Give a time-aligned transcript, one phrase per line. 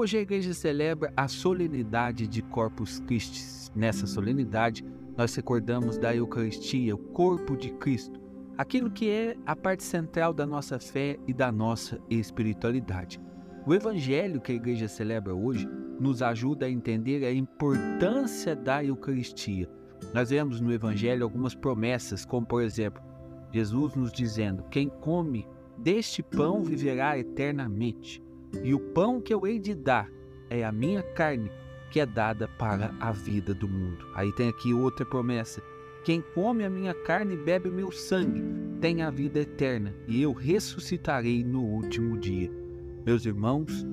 [0.00, 3.68] Hoje a igreja celebra a solenidade de Corpus Christi.
[3.74, 4.84] Nessa solenidade,
[5.16, 8.20] nós recordamos da Eucaristia, o corpo de Cristo,
[8.56, 13.20] aquilo que é a parte central da nossa fé e da nossa espiritualidade.
[13.66, 19.68] O evangelho que a igreja celebra hoje nos ajuda a entender a importância da Eucaristia.
[20.14, 23.02] Nós vemos no evangelho algumas promessas, como por exemplo,
[23.52, 25.44] Jesus nos dizendo: Quem come
[25.76, 28.22] deste pão viverá eternamente,
[28.62, 30.10] e o pão que eu hei de dar
[30.50, 31.50] é a minha carne,
[31.90, 34.06] que é dada para a vida do mundo.
[34.14, 35.62] Aí tem aqui outra promessa:
[36.04, 38.42] Quem come a minha carne e bebe o meu sangue
[38.80, 42.50] tem a vida eterna, e eu ressuscitarei no último dia.
[43.04, 43.86] Meus irmãos,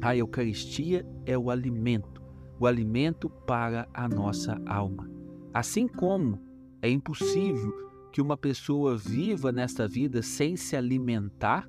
[0.00, 2.22] a Eucaristia é o alimento,
[2.58, 5.10] o alimento para a nossa alma.
[5.52, 6.40] Assim como
[6.80, 7.72] é impossível
[8.12, 11.68] que uma pessoa viva nesta vida sem se alimentar,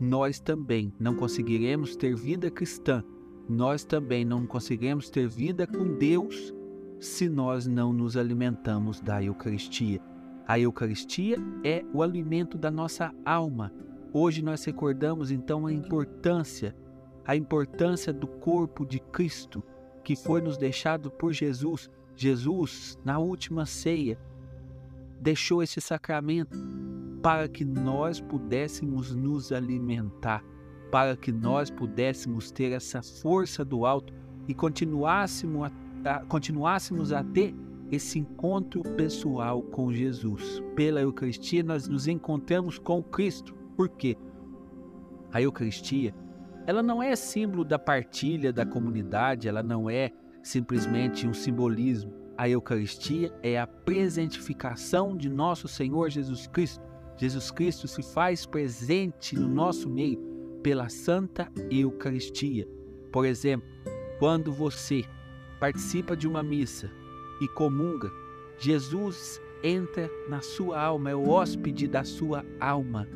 [0.00, 3.02] nós também não conseguiremos ter vida cristã,
[3.48, 6.54] nós também não conseguiremos ter vida com Deus
[7.00, 10.00] se nós não nos alimentamos da Eucaristia.
[10.46, 13.72] A Eucaristia é o alimento da nossa alma.
[14.12, 16.74] Hoje nós recordamos então a importância,
[17.24, 19.62] a importância do corpo de Cristo
[20.08, 21.90] que foi nos deixado por Jesus.
[22.16, 24.18] Jesus, na última ceia,
[25.20, 26.58] deixou esse sacramento
[27.22, 30.44] para que nós pudéssemos nos alimentar,
[30.90, 34.12] para que nós pudéssemos ter essa força do alto
[34.46, 35.70] e continuássemos
[36.04, 37.54] a, a, continuássemos a ter
[37.90, 40.62] esse encontro pessoal com Jesus.
[40.76, 43.54] Pela Eucaristia, nós nos encontramos com Cristo.
[43.76, 44.16] Por quê?
[45.32, 46.14] A Eucaristia,
[46.66, 52.48] ela não é símbolo da partilha da comunidade, ela não é simplesmente um simbolismo a
[52.48, 56.80] Eucaristia é a presentificação de nosso Senhor Jesus Cristo.
[57.16, 60.20] Jesus Cristo se faz presente no nosso meio
[60.62, 62.64] pela Santa Eucaristia.
[63.10, 63.68] Por exemplo,
[64.20, 65.04] quando você
[65.58, 66.88] participa de uma missa
[67.40, 68.08] e comunga,
[68.56, 73.08] Jesus entra na sua alma, é o hóspede da sua alma.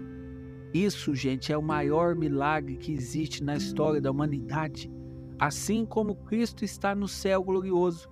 [0.75, 4.91] Isso, gente, é o maior milagre que existe na história da humanidade.
[5.39, 8.11] Assim como Cristo está no céu glorioso,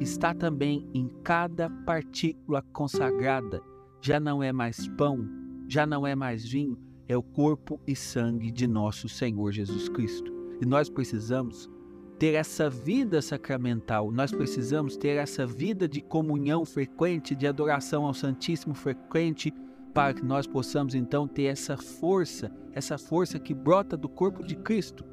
[0.00, 3.62] está também em cada partícula consagrada.
[4.00, 5.28] Já não é mais pão,
[5.68, 6.78] já não é mais vinho,
[7.08, 10.32] é o corpo e sangue de nosso Senhor Jesus Cristo.
[10.60, 11.70] E nós precisamos
[12.18, 18.14] ter essa vida sacramental, nós precisamos ter essa vida de comunhão frequente, de adoração ao
[18.14, 19.52] Santíssimo frequente,
[19.92, 24.56] para que nós possamos então ter essa força, essa força que brota do corpo de
[24.56, 25.04] Cristo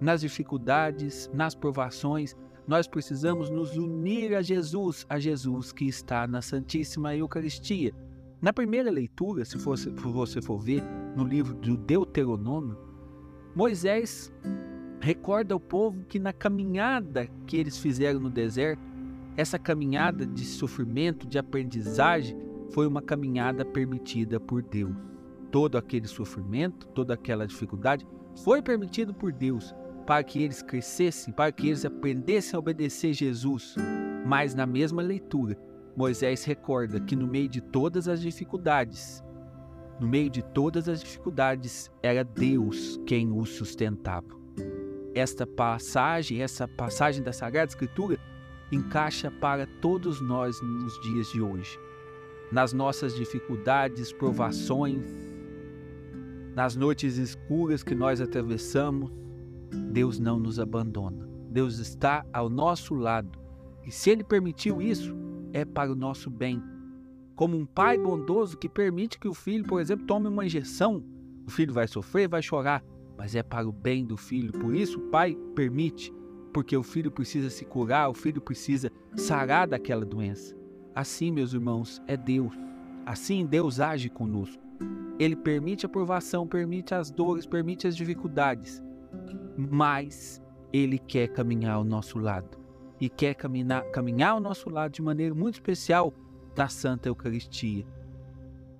[0.00, 6.42] nas dificuldades, nas provações, nós precisamos nos unir a Jesus, a Jesus que está na
[6.42, 7.94] Santíssima Eucaristia.
[8.42, 10.82] Na primeira leitura, se você, você for ver
[11.16, 12.76] no livro do Deuteronômio,
[13.54, 14.32] Moisés
[15.00, 18.82] recorda ao povo que na caminhada que eles fizeram no deserto,
[19.36, 22.36] essa caminhada de sofrimento, de aprendizagem,
[22.70, 24.94] foi uma caminhada permitida por Deus.
[25.52, 28.06] Todo aquele sofrimento, toda aquela dificuldade
[28.42, 29.74] foi permitido por Deus
[30.06, 33.74] para que eles crescessem, para que eles aprendessem a obedecer Jesus.
[34.24, 35.58] Mas na mesma leitura,
[35.96, 39.22] Moisés recorda que no meio de todas as dificuldades,
[39.98, 44.28] no meio de todas as dificuldades, era Deus quem os sustentava.
[45.14, 48.18] Esta passagem, essa passagem da Sagrada Escritura,
[48.70, 51.78] encaixa para todos nós nos dias de hoje.
[52.52, 55.02] Nas nossas dificuldades, provações,
[56.54, 59.10] nas noites escuras que nós atravessamos,
[59.90, 61.28] Deus não nos abandona.
[61.50, 63.38] Deus está ao nosso lado.
[63.84, 65.16] E se Ele permitiu isso,
[65.52, 66.62] é para o nosso bem.
[67.34, 71.04] Como um pai bondoso que permite que o filho, por exemplo, tome uma injeção,
[71.46, 72.82] o filho vai sofrer, vai chorar,
[73.16, 74.52] mas é para o bem do filho.
[74.52, 76.12] Por isso, o pai permite,
[76.52, 80.56] porque o filho precisa se curar, o filho precisa sarar daquela doença.
[80.94, 82.54] Assim, meus irmãos, é Deus.
[83.04, 84.62] Assim, Deus age conosco.
[85.18, 88.82] Ele permite a provação, permite as dores, permite as dificuldades,
[89.56, 90.42] mas
[90.72, 92.58] Ele quer caminhar ao nosso lado.
[93.00, 96.14] E quer caminhar, caminhar ao nosso lado de maneira muito especial
[96.56, 97.86] na Santa Eucaristia.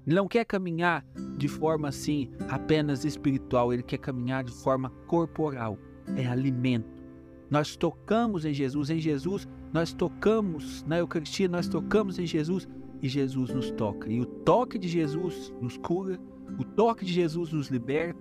[0.07, 1.05] Ele não quer caminhar
[1.37, 5.77] de forma assim apenas espiritual, ele quer caminhar de forma corporal.
[6.17, 7.05] É alimento.
[7.51, 12.67] Nós tocamos em Jesus, em Jesus nós tocamos na Eucaristia, nós tocamos em Jesus
[13.03, 14.11] e Jesus nos toca.
[14.11, 16.19] E o toque de Jesus nos cura,
[16.59, 18.16] o toque de Jesus nos liberta,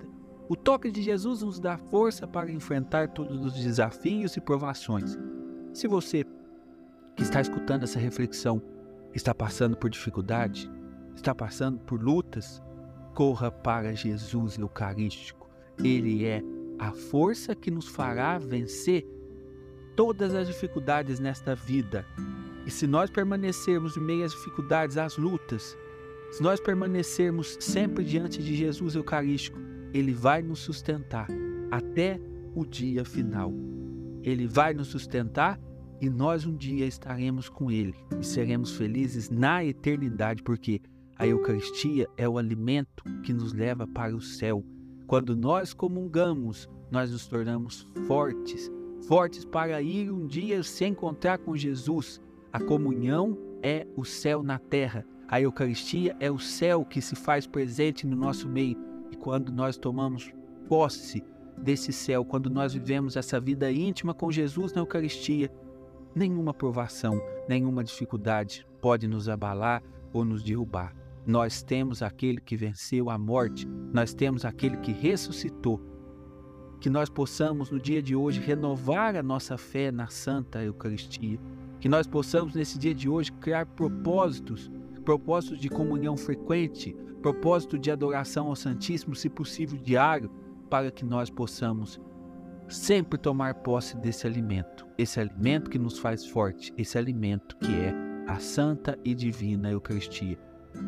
[0.47, 5.17] o toque de Jesus nos dá força para enfrentar todos os desafios e provações.
[5.73, 6.23] Se você
[7.15, 8.61] que está escutando essa reflexão
[9.13, 10.69] está passando por dificuldade,
[11.15, 12.61] está passando por lutas,
[13.15, 15.49] corra para Jesus Eucarístico.
[15.83, 16.43] Ele é
[16.77, 19.05] a força que nos fará vencer
[19.95, 22.05] todas as dificuldades nesta vida.
[22.65, 25.77] E se nós permanecermos em meio às dificuldades, às lutas,
[26.31, 29.57] se nós permanecermos sempre diante de Jesus Eucarístico,
[29.95, 31.25] Ele vai nos sustentar
[31.71, 32.19] até
[32.53, 33.53] o dia final.
[34.23, 35.57] Ele vai nos sustentar
[36.01, 40.81] e nós um dia estaremos com Ele e seremos felizes na eternidade, porque
[41.15, 44.65] a Eucaristia é o alimento que nos leva para o céu.
[45.07, 48.69] Quando nós comungamos, nós nos tornamos fortes,
[49.07, 52.19] fortes para ir um dia se encontrar com Jesus.
[52.51, 55.05] A comunhão é o céu na terra.
[55.29, 58.94] A Eucaristia é o céu que se faz presente no nosso meio.
[59.25, 60.31] Quando nós tomamos
[60.69, 61.23] posse
[61.57, 65.51] desse céu, quando nós vivemos essa vida íntima com Jesus na Eucaristia,
[66.13, 67.19] nenhuma provação,
[67.49, 69.81] nenhuma dificuldade pode nos abalar
[70.13, 70.95] ou nos derrubar.
[71.25, 75.81] Nós temos aquele que venceu a morte, nós temos aquele que ressuscitou.
[76.79, 81.39] Que nós possamos no dia de hoje renovar a nossa fé na Santa Eucaristia.
[81.79, 84.69] Que nós possamos nesse dia de hoje criar propósitos,
[85.05, 90.29] propósitos de comunhão frequente, propósito de adoração ao Santíssimo, se possível diário,
[90.69, 92.01] para que nós possamos
[92.67, 97.93] sempre tomar posse desse alimento, esse alimento que nos faz forte, esse alimento que é
[98.27, 100.37] a santa e divina Eucaristia.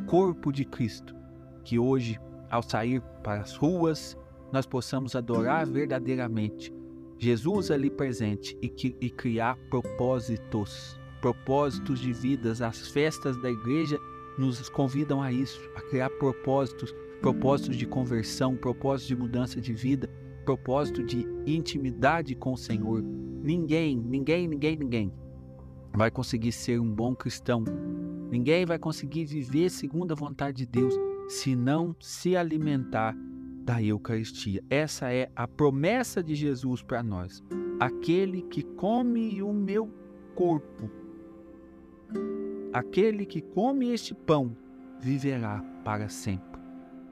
[0.08, 1.16] Corpo de Cristo,
[1.64, 2.19] que hoje,
[2.50, 4.18] ao sair para as ruas,
[4.52, 6.74] nós possamos adorar verdadeiramente
[7.19, 12.62] Jesus ali presente e, que, e criar propósitos, propósitos de vidas.
[12.62, 14.00] As festas da igreja
[14.38, 20.10] nos convidam a isso, a criar propósitos, propósitos de conversão, propósitos de mudança de vida,
[20.46, 23.02] propósito de intimidade com o Senhor.
[23.02, 25.14] Ninguém, ninguém, ninguém, ninguém
[25.94, 27.64] vai conseguir ser um bom cristão
[28.30, 30.94] Ninguém vai conseguir viver segundo a vontade de Deus
[31.30, 33.16] se não se alimentar
[33.64, 34.62] da Eucaristia.
[34.70, 37.42] Essa é a promessa de Jesus para nós.
[37.80, 39.90] Aquele que come o meu
[40.36, 40.90] corpo,
[42.74, 44.56] aquele que come este pão,
[45.00, 46.62] viverá para sempre.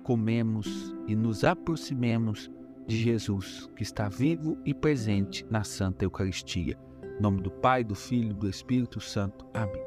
[0.04, 2.52] Comemos e nos aproximemos
[2.88, 6.78] de Jesus, que está vivo e presente na Santa Eucaristia.
[7.18, 9.46] Em nome do Pai, do Filho e do Espírito Santo.
[9.54, 9.85] Amém.